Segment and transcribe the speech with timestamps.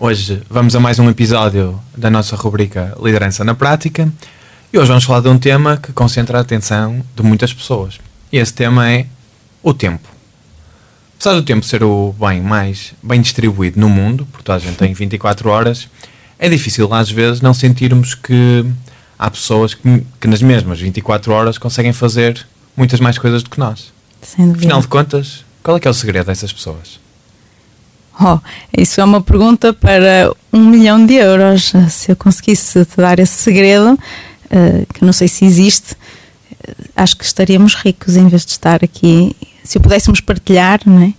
[0.00, 4.08] Hoje vamos a mais um episódio da nossa rubrica Liderança na Prática
[4.72, 7.98] e hoje vamos falar de um tema que concentra a atenção de muitas pessoas.
[8.30, 9.06] E esse tema é
[9.60, 10.08] o tempo.
[11.16, 14.76] Apesar do tempo ser o bem mais bem distribuído no mundo, porque toda a gente
[14.76, 15.88] tem 24 horas,
[16.38, 18.64] é difícil às vezes não sentirmos que
[19.18, 23.58] há pessoas que, que nas mesmas 24 horas conseguem fazer muitas mais coisas do que
[23.58, 23.92] nós.
[24.22, 27.00] Afinal de contas, qual é que é o segredo dessas pessoas?
[28.20, 28.38] Oh,
[28.76, 31.72] isso é uma pergunta para um milhão de euros.
[31.90, 33.96] Se eu conseguisse te dar esse segredo,
[34.50, 35.94] eh, que não sei se existe,
[36.66, 39.36] eh, acho que estaríamos ricos em vez de estar aqui.
[39.62, 41.12] Se o pudéssemos partilhar, não é?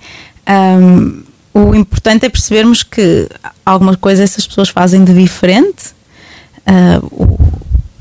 [0.45, 3.29] Ahm, o importante é percebermos que
[3.65, 5.93] alguma coisa essas pessoas fazem de diferente.
[6.65, 7.37] Ah, o-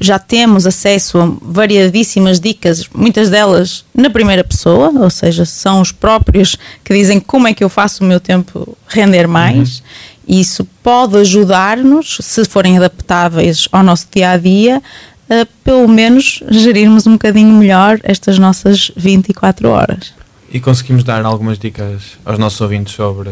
[0.01, 5.91] já temos acesso a variadíssimas dicas, muitas delas na primeira pessoa, ou seja, são os
[5.91, 9.83] próprios que dizem como é que eu faço o meu tempo render mais.
[10.27, 14.83] E isso pode ajudar-nos, se forem adaptáveis ao nosso dia a dia,
[15.29, 20.13] a pelo menos gerirmos um bocadinho melhor estas nossas 24 horas.
[20.51, 23.31] E conseguimos dar algumas dicas aos nossos ouvintes sobre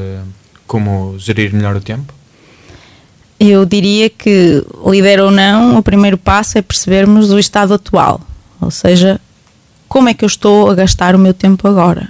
[0.66, 2.12] como gerir melhor o tempo?
[3.38, 8.20] Eu diria que, líder ou não, o primeiro passo é percebermos o estado atual.
[8.60, 9.20] Ou seja,
[9.88, 12.08] como é que eu estou a gastar o meu tempo agora?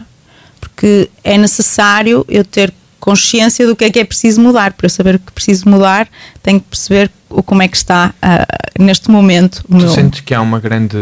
[0.60, 4.72] Porque é necessário eu ter consciência do que é que é preciso mudar.
[4.72, 6.08] Para eu saber o que preciso mudar,
[6.42, 8.46] tenho que perceber o- como é que está ah,
[8.78, 9.88] neste momento Tu meu.
[9.88, 10.96] sentes que há uma grande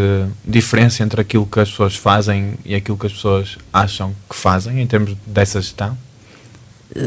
[0.47, 4.81] diferença entre aquilo que as pessoas fazem e aquilo que as pessoas acham que fazem
[4.81, 5.97] em termos dessa gestão?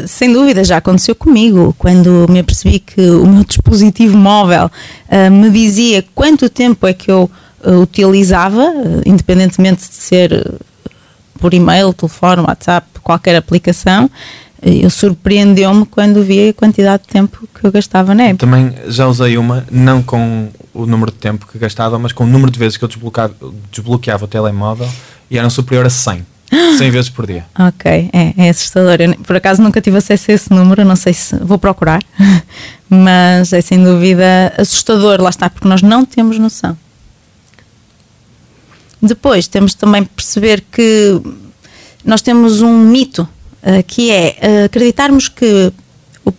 [0.06, 4.70] Sem dúvida, já aconteceu comigo, quando me apercebi que o meu dispositivo móvel
[5.10, 7.30] ah, me dizia quanto tempo é que eu
[7.64, 10.60] ah, utilizava, ah, independentemente de ser
[11.40, 14.10] por e-mail, telefone, WhatsApp, qualquer aplicação,
[14.62, 18.40] eu surpreendeu-me quando vi a quantidade de tempo que eu gastava na app.
[18.40, 22.28] Também já usei uma, não com o número de tempo que gastava, mas com o
[22.28, 23.36] número de vezes que eu desbloqueava,
[23.72, 24.90] desbloqueava o telemóvel
[25.30, 26.26] e eram superior a 100.
[26.78, 27.46] 100 vezes por dia.
[27.58, 28.98] Ok, é, é assustador.
[29.00, 32.04] Eu, por acaso nunca tive acesso a esse número, não sei se vou procurar,
[32.90, 36.78] mas é sem dúvida assustador, lá está, porque nós não temos noção.
[39.02, 41.22] Depois temos também perceber que
[42.04, 43.28] nós temos um mito
[43.62, 45.72] eh, que é eh, acreditarmos que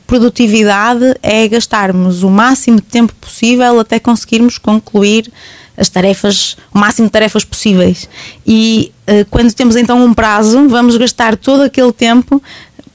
[0.07, 5.31] produtividade é gastarmos o máximo de tempo possível até conseguirmos concluir
[5.77, 8.09] as tarefas, o máximo de tarefas possíveis.
[8.47, 8.93] E
[9.31, 12.43] quando temos então um prazo, vamos gastar todo aquele tempo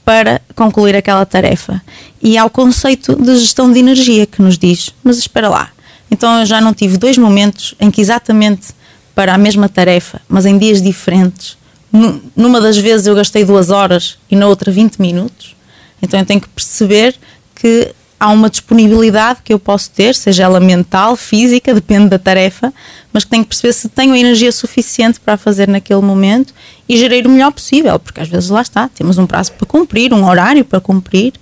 [0.04, 1.80] para concluir aquela tarefa.
[2.22, 5.70] E há o conceito de gestão de energia que nos diz: mas espera lá,
[6.10, 8.68] então eu já não tive dois momentos em que exatamente
[9.14, 11.56] para a mesma tarefa, mas em dias diferentes.
[11.92, 15.54] Nu- Numa das vezes eu gastei duas horas e na outra 20 minutos.
[16.02, 17.14] Então eu tenho que perceber
[17.54, 22.72] que há uma disponibilidade que eu posso ter, seja ela mental, física, depende da tarefa,
[23.12, 26.54] mas que tenho que perceber se tenho energia suficiente para fazer naquele momento
[26.88, 30.12] e gerir o melhor possível, porque às vezes lá está, temos um prazo para cumprir,
[30.12, 31.34] um horário para cumprir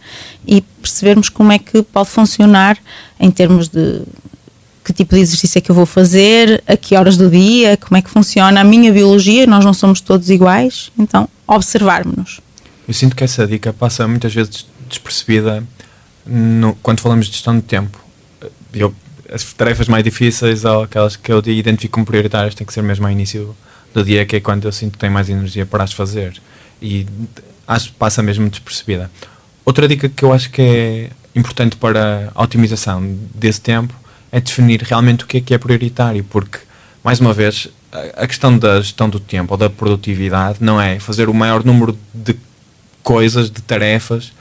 [0.47, 2.77] e percebermos como é que pode funcionar
[3.19, 4.03] em termos de
[4.85, 7.97] que tipo de exercício é que eu vou fazer, a que horas do dia, como
[7.97, 12.41] é que funciona a minha biologia, nós não somos todos iguais, então observarmos-nos.
[12.87, 15.63] Eu sinto que essa dica passa muitas vezes despercebida
[16.27, 17.99] no- quando falamos de gestão de tempo.
[18.73, 18.95] Eu,
[19.33, 23.07] as tarefas mais difíceis ou aquelas que eu identifico como prioritárias têm que ser mesmo
[23.07, 23.57] ao início
[23.95, 26.41] do dia, que é quando eu sinto que tenho mais energia para as fazer.
[26.81, 27.07] E
[27.67, 29.11] acho que passa mesmo despercebida.
[29.65, 33.01] Outra dica que eu acho que é importante para a otimização
[33.35, 33.95] desse tempo
[34.31, 36.59] é definir realmente o que é que é prioritário, porque,
[37.05, 37.69] mais uma vez,
[38.17, 41.97] a- questão da gestão do tempo ou da produtividade não é fazer o maior número
[42.13, 42.35] de
[43.03, 44.33] coisas, de tarefas,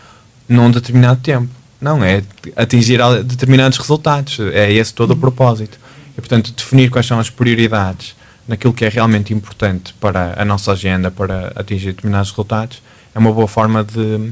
[0.48, 1.50] num determinado tempo.
[1.82, 2.22] Não, é
[2.56, 4.40] atingir determinados resultados.
[4.54, 5.80] É esse todo o propósito.
[6.16, 8.16] E, portanto, definir quais são as prioridades
[8.48, 12.82] naquilo que é realmente importante para a nossa agenda, para atingir determinados resultados,
[13.16, 14.32] é uma boa forma de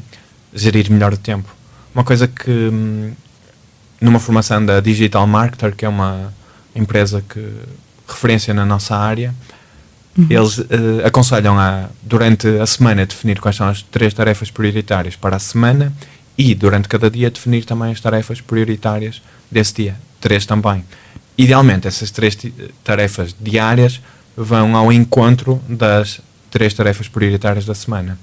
[0.54, 1.50] gerir melhor o tempo.
[1.94, 3.12] Uma coisa que, hum,
[4.00, 6.34] numa formação da Digital Marketer, que é uma
[6.76, 7.44] empresa que
[8.08, 9.34] referência na nossa área,
[10.30, 15.36] eles eh, aconselham a, durante a semana, definir quais são as três tarefas prioritárias para
[15.38, 15.94] a semana
[16.40, 19.22] e, durante cada dia, definir também as tarefas prioritárias
[19.52, 19.96] desse dia.
[20.22, 20.86] Três também.
[21.38, 22.38] idealmente, essas três
[22.82, 24.02] tarefas diárias
[24.38, 28.18] vão ao encontro das três tarefas prioritárias da semana.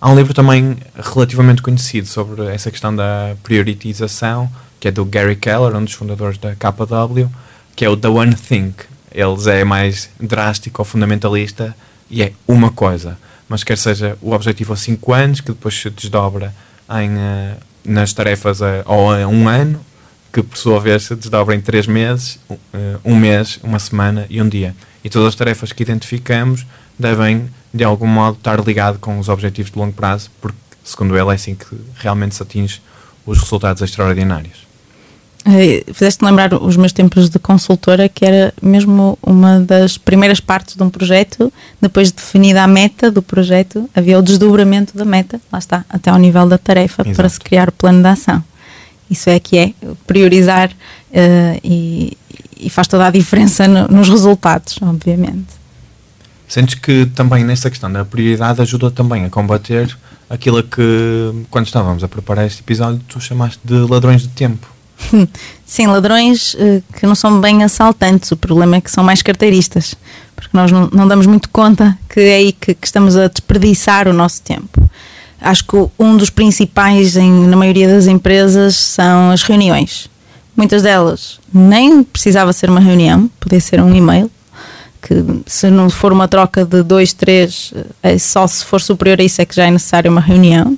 [0.00, 4.48] Há um livro também relativamente conhecido sobre essa questão da prioritização,
[4.78, 7.28] que é do Gary Keller, um dos fundadores da KW,
[7.74, 8.74] que é o The One Thing.
[9.12, 11.74] Eles é mais drástico ou fundamentalista
[12.08, 13.18] e é uma coisa.
[13.48, 16.54] Mas quer seja o objetivo a 5 anos, que depois se desdobra
[16.90, 19.80] em, uh, nas tarefas a, ou a um ano,
[20.32, 22.56] que por sua vez se desdobra em 3 meses, uh,
[23.04, 24.74] um mês, uma semana e um dia.
[25.02, 26.66] E todas as tarefas que identificamos
[26.98, 31.30] devem, de algum modo, estar ligado com os objetivos de longo prazo, porque, segundo ele,
[31.30, 31.66] é assim que
[31.96, 32.82] realmente se atinge
[33.24, 34.65] os resultados extraordinários.
[35.48, 40.74] Eh, fizeste lembrar os meus tempos de consultora, que era mesmo uma das primeiras partes
[40.74, 45.40] de um projeto, depois de definida a meta do projeto, havia o desdobramento da meta,
[45.52, 47.16] lá está, até ao nível da tarefa, Exato.
[47.16, 48.42] para se criar o plano de ação.
[49.08, 49.72] Isso é que é
[50.04, 52.18] priorizar uh, e,
[52.58, 55.46] e, faz toda a diferença no, nos resultados, obviamente.
[56.48, 59.96] Sentes que também nessa questão da prioridade ajuda também a combater
[60.28, 64.75] aquilo que, quando estávamos a preparar este episódio, tu chamaste de ladrões de tempo
[65.64, 69.94] Sim, ladrões uh, que não são bem assaltantes, o problema é que são mais carteiristas,
[70.34, 74.08] porque nós não, não damos muito conta que é aí que, que, estamos a desperdiçar
[74.08, 74.88] o nosso tempo.
[75.40, 80.08] Acho que um dos principais em, na maioria das empresas são as reuniões.
[80.56, 84.30] Muitas delas nem precisava ser uma reunião, podia ser um e-mail,
[85.02, 85.14] que
[85.46, 87.72] se não for uma troca de dois, três,
[88.02, 90.76] é só se for superior a isso é que já é necessário uma reunião.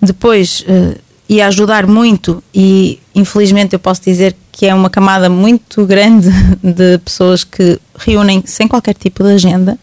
[0.00, 5.84] Depois, uh, ia ajudar muito e infelizmente eu posso dizer que é uma camada muito
[5.84, 6.28] grande
[6.62, 9.78] de pessoas que reúnem sem qualquer tipo de agenda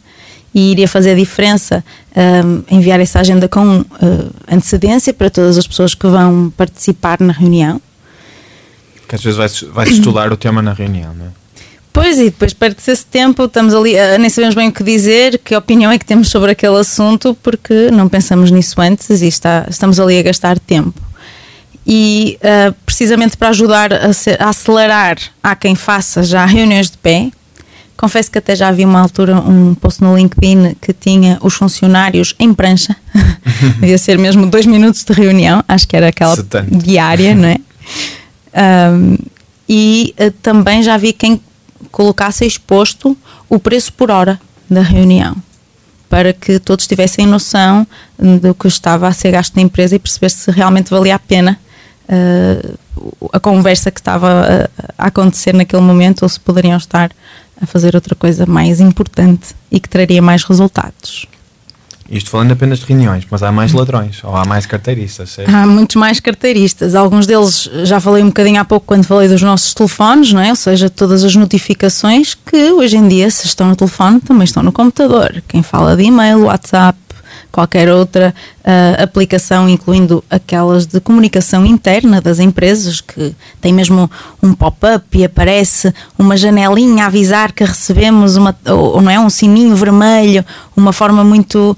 [0.53, 1.83] e iria fazer a diferença
[2.15, 3.85] um, enviar essa agenda com uh,
[4.49, 7.81] antecedência para todas as pessoas que vão participar na reunião.
[9.07, 11.29] Que às vezes vai-se vai estudar o tema na reunião, não é?
[11.91, 15.39] Pois, e depois perde-se esse tempo, estamos ali, uh, nem sabemos bem o que dizer,
[15.39, 19.65] que opinião é que temos sobre aquele assunto, porque não pensamos nisso antes e está,
[19.69, 21.01] estamos ali a gastar tempo
[21.85, 26.97] e uh, precisamente para ajudar a, ser, a, acelerar a quem faça já reuniões de
[26.97, 27.29] pé.
[27.95, 32.35] Confesso que até já vi uma altura um post no LinkedIn que tinha os funcionários
[32.37, 32.95] em prancha,
[33.79, 36.35] devia ser mesmo dois minutos de reunião, acho que era aquela
[36.69, 37.57] diária, não é?
[38.57, 39.17] Um,
[39.67, 41.41] e uh, também já vi quem
[41.91, 43.17] colocasse exposto
[43.49, 44.39] o preço por hora
[44.69, 45.35] da reunião
[46.09, 47.85] para que todos tivessem noção
[48.17, 51.59] do que estava a ser gasto na empresa e perceber se realmente valia a pena
[52.09, 57.11] uh, a conversa que estava a, a, acontecer naquele momento ou se poderiam estar
[57.61, 61.27] a fazer outra coisa mais importante e que traria mais resultados.
[62.09, 65.31] Isto falando apenas de reuniões, mas há mais ladrões ou há mais carteiristas?
[65.31, 65.49] Certo?
[65.49, 66.93] Há muitos mais carteiristas.
[66.93, 70.49] Alguns deles já falei um bocadinho há pouco quando falei dos nossos telefones, não é?
[70.49, 74.61] Ou seja, todas as notificações que hoje em dia, se estão no telefone, também estão
[74.61, 75.41] no computador.
[75.47, 76.99] Quem fala de e-mail, WhatsApp,
[77.51, 84.09] qualquer outra uh, aplicação, incluindo aquelas de comunicação interna das empresas, que tem mesmo
[84.41, 89.29] um pop-up e aparece uma janelinha a avisar que recebemos uma, ou, não é, um
[89.29, 90.43] sininho vermelho,
[90.75, 91.77] uma forma muito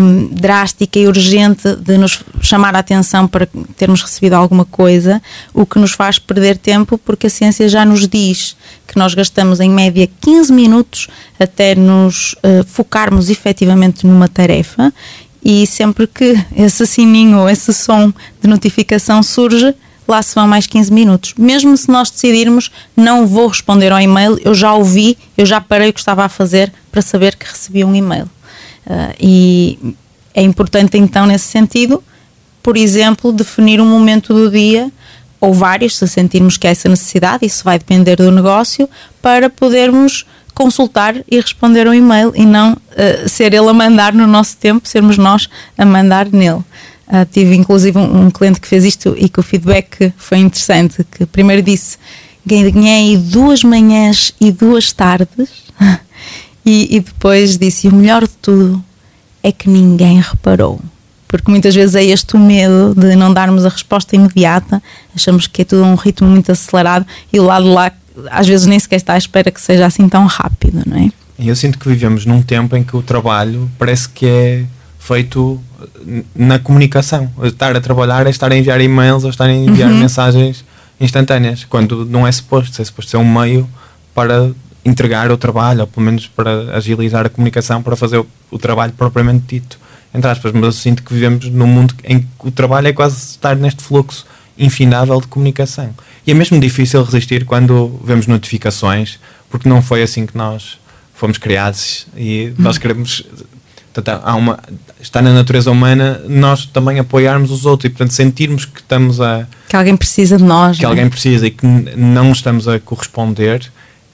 [0.00, 5.22] um, drástica e urgente de nos chamar a atenção para termos recebido alguma coisa,
[5.54, 9.60] o que nos faz perder tempo porque a ciência já nos diz que nós gastamos
[9.60, 11.08] em média 15 minutos
[11.38, 14.92] até nos uh, focarmos efetivamente numa tarefa
[15.44, 19.74] e sempre que esse sininho ou esse som de notificação surge,
[20.06, 21.34] lá se vão mais 15 minutos.
[21.38, 25.90] Mesmo se nós decidirmos não vou responder ao e-mail, eu já ouvi, eu já parei
[25.90, 28.24] o que estava a fazer para saber que recebi um e-mail.
[28.86, 29.78] Uh, e
[30.34, 32.02] é importante então nesse sentido,
[32.62, 34.90] por exemplo, definir um momento do dia
[35.40, 38.88] ou vários, se sentirmos que há essa necessidade, isso vai depender do negócio,
[39.22, 40.26] para podermos
[40.58, 44.88] consultar e responder um e-mail e não uh, ser ele a mandar no nosso tempo,
[44.88, 45.48] sermos nós
[45.78, 46.64] a mandar nele.
[47.06, 51.04] Uh, tive inclusive um, um, cliente que fez isto e que o feedback foi interessante,
[51.04, 51.96] que primeiro disse
[52.44, 55.48] ganhei duas manhãs e duas tardes?
[56.66, 58.84] E, e depois disse o melhor de tudo
[59.42, 60.78] é que ninguém reparou.
[61.26, 64.82] Porque muitas vezes é este o medo de não darmos a resposta imediata,
[65.16, 67.90] achamos que é tudo um ritmo muito acelerado e o lado lá
[68.30, 71.10] às vezes nem sequer está à espera que seja assim tão rápido, não é?
[71.38, 74.64] Eu sinto que vivemos num tempo em que o trabalho parece que é
[74.98, 75.60] feito
[76.34, 77.30] na comunicação.
[77.44, 79.98] Estar a trabalhar é estar a enviar e-mails ou estar a enviar uhum.
[79.98, 80.64] mensagens
[81.00, 83.68] instantâneas, quando não é suposto, é suposto ser um meio
[84.14, 84.50] para
[84.84, 88.92] entregar o trabalho, ou pelo menos para agilizar a comunicação, para fazer o, o trabalho
[88.92, 89.78] propriamente dito.
[90.12, 93.16] Entre aspas, mas eu sinto que vivemos num mundo em que o trabalho é quase
[93.16, 94.26] estar neste fluxo
[94.58, 95.90] infindável de comunicação.
[96.28, 99.18] E é mesmo difícil resistir quando vemos notificações,
[99.48, 100.78] porque não foi assim que nós
[101.14, 102.82] fomos criados e nós uhum.
[102.82, 103.24] queremos.
[103.94, 104.58] Portanto, há uma,
[105.00, 109.46] está na natureza humana nós também apoiarmos os outros e, portanto, sentirmos que estamos a.
[109.70, 110.76] Que alguém precisa de nós.
[110.78, 111.08] Que alguém é?
[111.08, 111.66] precisa e que
[111.96, 113.64] não estamos a corresponder,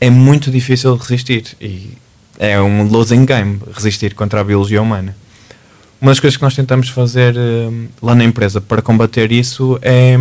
[0.00, 1.56] é muito difícil resistir.
[1.60, 1.98] E
[2.38, 5.16] é um losing game resistir contra a biologia humana.
[6.00, 10.16] Uma das coisas que nós tentamos fazer uh, lá na empresa para combater isso é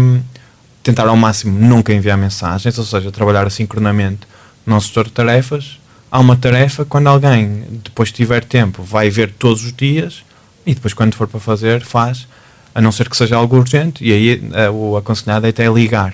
[0.83, 4.27] tentar ao máximo nunca enviar mensagens, ou seja, trabalhar assincronamente
[4.65, 5.79] no nosso setor de tarefas.
[6.11, 10.23] Há uma tarefa, quando alguém depois tiver tempo, vai ver todos os dias
[10.65, 12.27] e depois, quando for para fazer, faz,
[12.75, 14.03] a não ser que seja algo urgente.
[14.03, 14.35] E aí
[14.69, 16.13] uh, o aconselhado é até ligar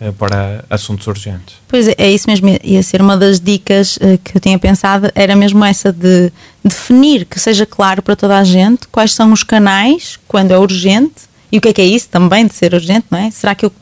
[0.00, 1.56] eh, para assuntos urgentes.
[1.68, 5.10] Pois é, é isso mesmo, ia ser uma das dicas uh, que eu tinha pensado,
[5.14, 6.32] era mesmo essa de
[6.64, 11.32] definir que seja claro para toda a gente quais são os canais, quando é urgente,
[11.50, 13.30] e o que é que é isso também de ser urgente, não é?
[13.30, 13.72] Será que eu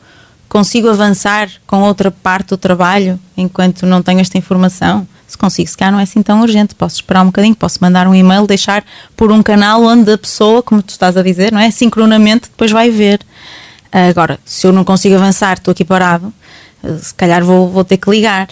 [0.51, 5.07] consigo avançar com outra parte do trabalho enquanto não tenho esta informação?
[5.25, 8.05] Se consigo, se calhar não é assim tão urgente, posso esperar um bocadinho, posso mandar
[8.05, 8.83] um e-mail, deixar
[9.15, 11.71] por um canal onde a pessoa, como tu estás a dizer, não é?
[11.71, 13.21] Sincronamente depois vai ver.
[14.09, 16.33] Agora, se eu não consigo avançar, estou aqui parado,
[17.01, 18.49] se calhar vou, vou ter que ligar.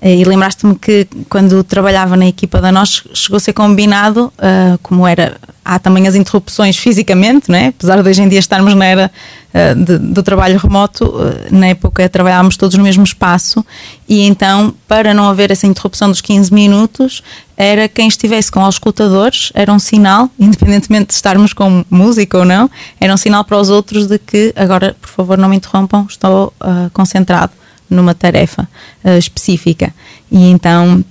[0.00, 4.78] Eh, e lembraste-me que quando trabalhava na equipa da nós chegou a ser combinado, uh,
[4.82, 7.68] como era, há também as interrupções fisicamente, não é?
[7.68, 9.10] apesar de hoje em dia estarmos na era
[9.52, 13.64] uh, de, do trabalho remoto, uh, na época trabalhávamos todos no mesmo espaço
[14.08, 17.22] e então, para não haver essa interrupção dos 15 minutos,
[17.54, 22.44] era quem estivesse com os escutadores, era um sinal, independentemente de estarmos com música ou
[22.46, 26.06] não, era um sinal para os outros de que agora, por favor, não me interrompam,
[26.08, 26.54] estou
[26.94, 27.52] concentrado
[27.90, 28.68] numa tarefa
[29.04, 29.92] uh, específica.
[30.30, 31.04] E então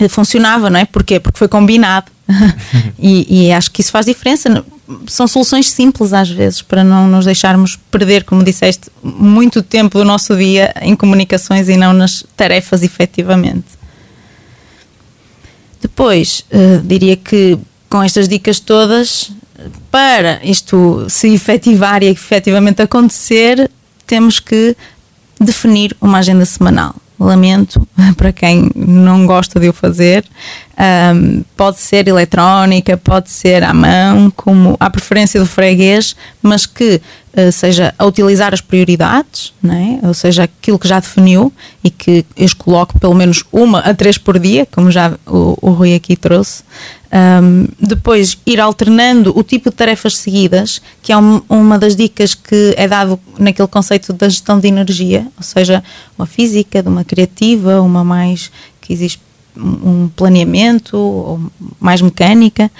[0.00, 0.84] uh, funcionava, não é?
[0.84, 1.20] Porquê?
[1.20, 2.10] Porque foi combinado.
[2.98, 4.64] e, e, acho que isso faz diferença.
[5.06, 10.04] São soluções simples às vezes para não nos deixarmos perder, como disseste, muito tempo do
[10.04, 13.66] nosso dia em comunicações e não nas tarefas efetivamente.
[15.80, 19.30] Depois, uh, diria que com estas dicas todas,
[19.90, 23.70] para isto se efetivar e efetivamente acontecer,
[24.06, 24.76] temos que
[25.40, 26.94] definir uma agenda semanal.
[27.18, 30.24] Lamento para quem não gosta de o fazer.
[30.78, 37.00] Um, pode ser eletrónica, pode ser à mão, como à preferência do freguês, mas que
[37.52, 40.00] seja a utilizar as prioridades, né?
[40.02, 42.24] ou seja, aquilo que já definiu e que
[42.56, 46.62] coloco pelo menos uma a três por dia, como já o, o Rui aqui trouxe.
[47.10, 52.34] Um, depois, ir alternando o tipo de tarefas seguidas, que é um, uma das dicas
[52.34, 55.82] que é dado naquele conceito da gestão de energia, ou seja,
[56.18, 59.20] uma física, de uma criativa, uma mais que existe
[59.56, 61.40] um planeamento, ou
[61.80, 62.70] mais mecânica,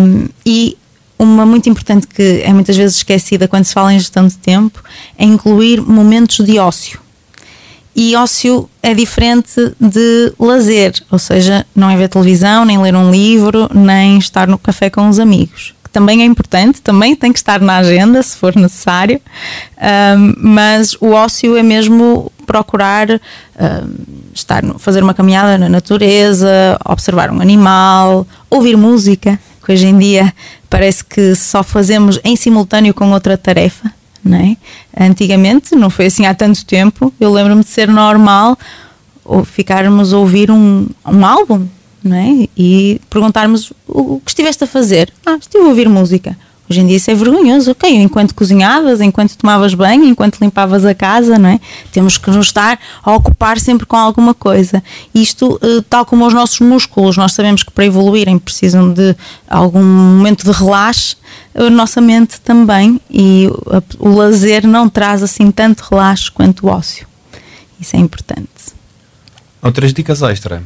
[0.00, 0.76] um, e
[1.18, 4.82] uma muito importante que é muitas vezes esquecida quando se fala em gestão de tempo
[5.16, 7.00] é incluir momentos de ócio.
[7.98, 13.10] E ócio é diferente de lazer, ou seja, não é ver televisão, nem ler um
[13.10, 15.74] livro, nem estar no café com os amigos.
[15.82, 19.18] Que também é importante, também tem que estar na agenda se for necessário,
[20.18, 23.18] um, mas o ócio é mesmo procurar um,
[24.34, 30.32] estar fazer uma caminhada na natureza, observar um animal, ouvir música, que hoje em dia
[30.70, 33.92] parece que só fazemos em simultâneo com outra tarefa
[34.24, 34.56] não é?
[34.98, 38.58] Antigamente, não foi assim há tanto tempo, eu lembro-me de ser normal
[39.44, 41.66] ficarmos a ouvir um, um álbum,
[42.02, 42.48] não é?
[42.56, 45.12] E perguntarmos o que estiveste a fazer.
[45.24, 46.36] Ah, estive a ouvir música.
[46.68, 47.88] Hoje em dia isso é vergonhoso, ok?
[47.94, 51.60] Enquanto cozinhavas, enquanto tomavas banho, enquanto limpavas a casa, não é?
[51.92, 54.82] Temos que nos estar a ocupar sempre com alguma coisa.
[55.14, 59.14] Isto, eh, tal como os nossos músculos, nós sabemos que para evoluírem precisam de
[59.48, 61.16] algum momento de relaxe,
[61.54, 63.48] a nossa mente também, e
[63.98, 67.06] o lazer não traz assim tanto relaxe quanto o ócio.
[67.80, 68.48] Isso é importante.
[69.62, 70.62] Outras dicas extra.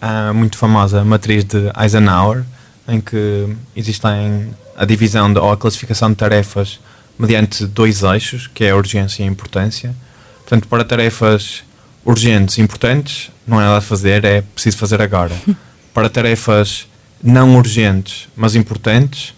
[0.00, 2.44] A muito famosa matriz de Eisenhower,
[2.88, 6.80] em que existem a divisão de, ou a classificação de tarefas
[7.18, 9.94] mediante dois eixos, que é a urgência e a importância.
[10.38, 11.62] Portanto, para tarefas
[12.04, 15.34] urgentes e importantes, não é nada a fazer, é preciso fazer agora.
[15.94, 16.86] para tarefas
[17.22, 19.34] não urgentes, mas importantes,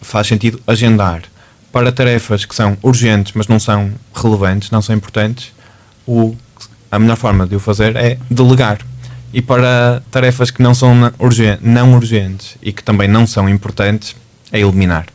[0.00, 1.22] faz sentido agendar.
[1.72, 5.52] Para tarefas que são urgentes, mas não são relevantes, não são importantes,
[6.06, 6.36] o,
[6.90, 8.78] a melhor forma de o fazer é delegar.
[9.32, 14.14] E para tarefas que não são urgentes, não urgentes e que também não são importantes,
[14.52, 15.06] a eliminar.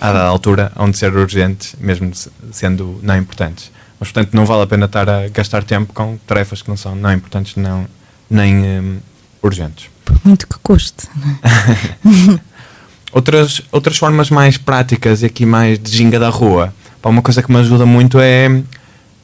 [0.00, 2.12] À dada altura, onde ser urgentes, mesmo
[2.52, 3.70] sendo não importantes.
[3.98, 6.94] Mas, portanto, não vale a pena estar a gastar tempo com tarefas que não são
[6.94, 7.86] não importantes não,
[8.28, 8.98] nem um,
[9.42, 9.88] urgentes.
[10.04, 11.08] Por muito que custe.
[11.42, 12.40] É?
[13.10, 16.74] outras, outras formas mais práticas e aqui mais de ginga da rua.
[17.00, 18.62] Pá, uma coisa que me ajuda muito é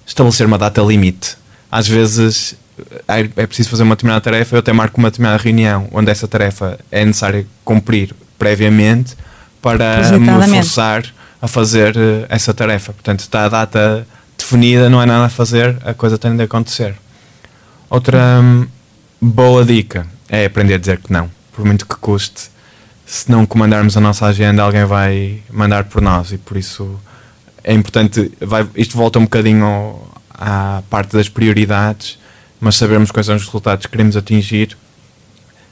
[0.07, 1.37] estabelecer uma data limite.
[1.71, 2.57] Às vezes
[3.07, 6.27] é, é preciso fazer uma determinada tarefa, eu até marco uma determinada reunião onde essa
[6.27, 9.17] tarefa é necessário cumprir previamente
[9.63, 11.05] para me forçar
[11.41, 12.93] a fazer eh, essa tarefa.
[12.93, 14.05] Portanto, está a data
[14.37, 16.97] definida, não é nada a fazer, a coisa tem de acontecer.
[17.89, 18.67] Outra hum,
[19.21, 22.51] boa dica é aprender a dizer que não, por muito que custe.
[23.07, 26.99] Se não comandarmos a nossa agenda, alguém vai mandar por nós e por isso
[27.63, 28.33] é importante.
[28.41, 32.19] Vai, isto volta um bocadinho à parte das prioridades,
[32.61, 34.77] mas sabermos quais são os resultados que queremos atingir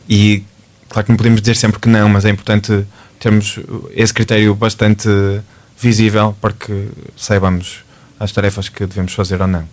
[0.08, 0.44] e
[0.90, 2.84] claro que não podemos dizer sempre que não, mas é importante
[3.18, 3.58] termos
[3.92, 5.08] esse critério bastante
[5.80, 7.82] visível para que saibamos
[8.18, 9.66] as tarefas que devemos fazer ou não.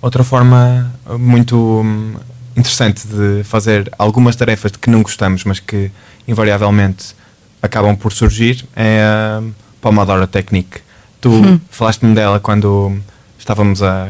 [0.00, 2.14] Outra forma muito hum,
[2.56, 5.90] interessante de fazer algumas tarefas de que não gostamos, mas que
[6.26, 7.14] invariavelmente
[7.60, 9.42] acabam por surgir, é a
[9.80, 10.80] Pomodoro Technique.
[11.20, 11.60] Tu hum.
[11.70, 12.96] falaste-me dela quando
[13.38, 14.08] estávamos a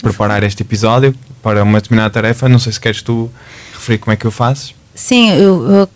[0.00, 2.48] preparar este episódio para uma determinada tarefa.
[2.48, 3.30] Não sei se queres tu
[3.74, 4.75] referir como é que o fazes.
[4.96, 5.88] Sim, eu, eu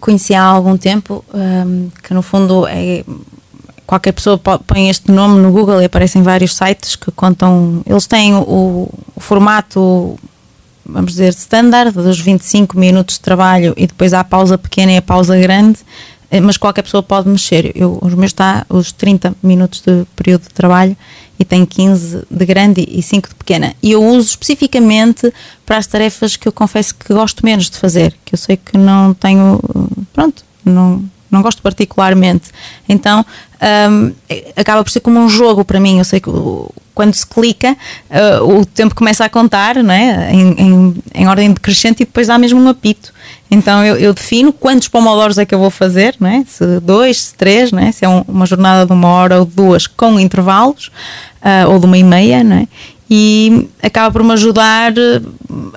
[0.00, 3.04] conheci há algum tempo um, que no fundo é
[3.86, 7.82] qualquer pessoa põe este nome no Google e aparecem vários sites que contam.
[7.86, 10.18] Eles têm o, o formato,
[10.84, 14.96] vamos dizer, standard, dos 25 minutos de trabalho e depois há a pausa pequena e
[14.96, 15.78] a pausa grande,
[16.28, 17.70] eh, mas qualquer pessoa pode mexer.
[17.76, 20.96] Eu, os meus está os 30 minutos de período de trabalho
[21.38, 23.74] e tem 15 de grande e 5 de pequena.
[23.82, 25.32] E eu uso especificamente
[25.64, 28.76] para as tarefas que eu confesso que gosto menos de fazer, que eu sei que
[28.76, 29.60] não tenho,
[30.12, 32.50] pronto, não não gosto particularmente.
[32.88, 33.24] Então
[33.90, 34.12] um,
[34.56, 35.98] acaba por ser como um jogo para mim.
[35.98, 36.30] Eu sei que
[36.94, 37.76] quando se clica,
[38.10, 40.32] uh, o tempo começa a contar não é?
[40.32, 43.12] em, em, em, ordem decrescente e depois dá mesmo um apito.
[43.50, 46.44] Então eu, eu, defino quantos pomodoros é que eu vou fazer, não é?
[46.46, 47.92] se dois, se três, não é?
[47.92, 50.90] se é um, uma jornada de uma hora ou duas com intervalos,
[51.42, 52.68] uh, ou de uma e meia, não é?
[53.10, 55.20] e acaba por me ajudar eh,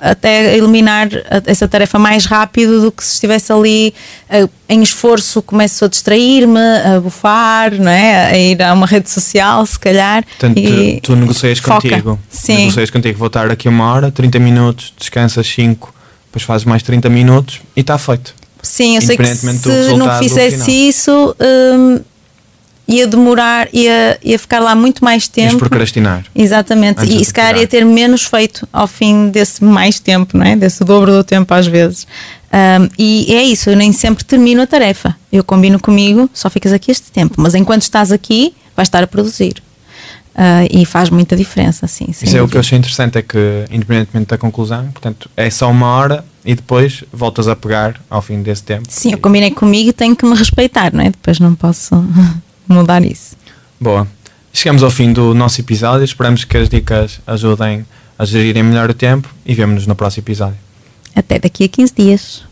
[0.02, 1.08] até a eliminar
[1.46, 3.94] essa tarefa mais rápido do que se estivesse ali
[4.28, 8.26] eh, em esforço, começo a distrair-me, a bufar, não é?
[8.26, 10.24] a ir a uma rede social, se calhar.
[10.26, 11.88] Portanto, e tu, tu negocias foca.
[11.88, 12.18] contigo.
[12.28, 12.56] Sim.
[12.56, 15.94] Negocias contigo, vou estar aqui uma hora, 30 minutos, descansas 5,
[16.26, 18.34] depois fazes mais 30 minutos e está feito.
[18.62, 21.34] Sim, eu sei que se não fizesse isso.
[21.40, 22.00] Hum,
[22.86, 25.52] ia demorar, ia, ia ficar lá muito mais tempo.
[25.52, 26.24] Ias procrastinar.
[26.34, 27.04] Exatamente.
[27.04, 30.56] e se calhar ia ter menos feito ao fim desse mais tempo, não é?
[30.56, 32.06] Desse dobro do tempo às vezes.
[32.52, 35.16] Um, e é isso, eu nem sempre termino a tarefa.
[35.32, 39.06] Eu combino comigo, só ficas aqui este tempo, mas enquanto estás aqui, vais estar a
[39.06, 39.62] produzir.
[40.34, 42.06] Uh, e faz muita diferença, sim.
[42.08, 45.70] Isso é o que eu achei interessante, é que, independentemente da conclusão, portanto, é só
[45.70, 48.84] uma hora e depois voltas a pegar ao fim desse tempo.
[48.88, 51.10] Sim, eu combinei comigo e tenho que me respeitar, não é?
[51.10, 51.94] Depois não posso.
[52.72, 53.36] Mudar isso.
[53.80, 54.06] Boa.
[54.52, 56.04] Chegamos ao fim do nosso episódio.
[56.04, 57.86] Esperamos que as dicas ajudem
[58.18, 60.58] a gerirem melhor o tempo e vemo-nos no próximo episódio.
[61.14, 62.51] Até daqui a 15 dias.